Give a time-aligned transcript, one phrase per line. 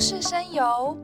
[0.00, 0.96] 是生油。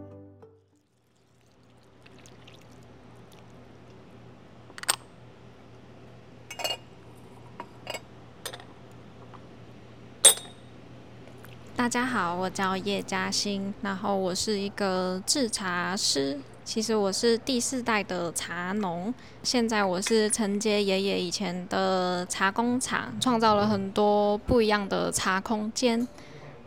[11.77, 16.41] 大家好我叫叶嘉欣然后我是一个制茶师。
[16.65, 19.13] 其实我是第四代的茶农。
[19.43, 26.09] 现在我是承接爷爷以前的茶工厂创造了很多不一样的茶空间。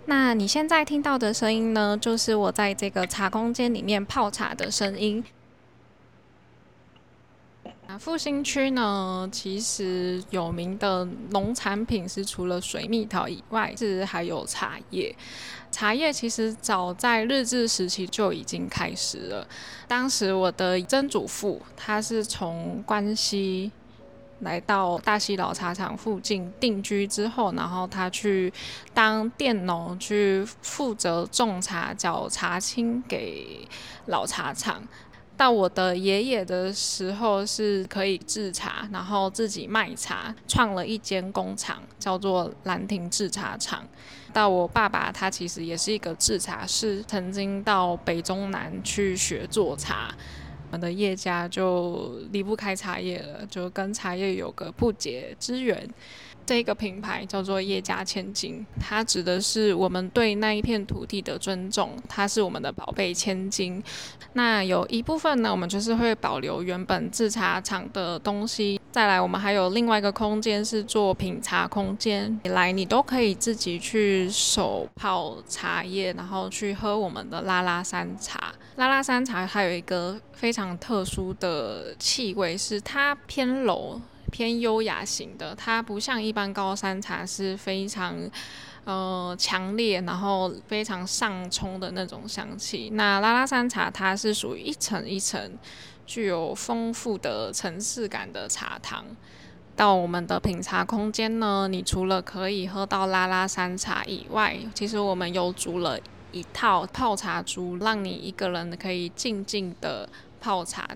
[0.10, 5.24] 那你现在听到的声音呢，就是我在这个茶空间里面泡茶的声音。
[7.88, 15.16] 那复兴区呢，其实有名的农产品是除了水蜜桃以外，是还有茶叶。
[15.70, 19.48] 茶叶其实早在日治时期就已经开始了。
[19.88, 23.72] 当时我的曾祖父他是从关西
[24.40, 28.52] 来到大溪老茶厂附近定居之后，然后他去
[28.94, 33.68] 当佃农，去负责种茶、缴茶青给
[34.06, 34.82] 老茶厂。
[35.36, 43.88] 到我的爷爷的时候是可以制茶，然后自己卖茶，创了一间工厂，叫做兰亭制茶厂。
[44.34, 50.14] 到我爸爸，他其实也是一个制茶师，曾经到北中南去学做茶。
[50.70, 55.90] 我们的叶家就离不开茶叶了，就跟茶叶有个不解之缘。
[56.46, 63.84] 这个品牌叫做叶家千金，它指的是我们对那一片土地的尊重，它是我们的宝贝千金。
[64.34, 68.80] 那有一部分呢，我们就是会保留原本制茶厂的东西。
[68.92, 78.54] 再来，我们还有另外一个空间是做品茶空间，来你都可以自己去手泡茶叶，然后去喝我们的拉拉山茶。
[78.76, 84.02] 拉拉山茶它有一个非常特殊的气味，是它偏柔。
[84.32, 88.16] 偏优雅型的，它不像一般高山茶是非常
[88.84, 92.92] 呃强烈，然后非常上冲的那种香气。
[92.94, 95.58] 那拉拉山茶它是属于一层一层，
[96.06, 99.04] 具有丰富的层次感的茶汤。
[99.76, 106.00] 到我们的品茶空间呢，你除了可以喝到拉拉山茶以外，其实我们又煮了
[106.32, 110.08] 一套泡茶珠，让你一个人可以静静的
[110.40, 110.88] 泡茶。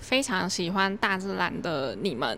[0.00, 2.36] 非常喜欢大自然的你们，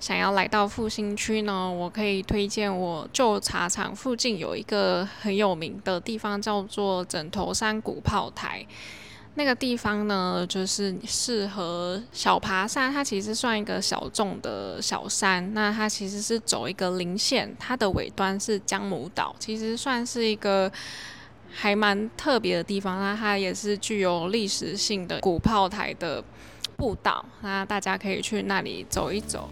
[0.00, 1.70] 想要来到复兴区呢？
[1.70, 8.66] 我可以推荐我旧茶厂附近有一个很有名的地方，叫做枕头山谷炮台。
[9.36, 12.92] 那个地方呢，就是适合小爬山。
[12.92, 20.70] 它其实算一个小众的小山，那它其实是走一个零线，它的尾端是江母岛，其实算是一个
[21.54, 22.98] 还蛮特别的地方。
[22.98, 26.22] 那它也是具有历史性的古炮台的。
[26.76, 29.48] 步道，那大家可以去那里走一走。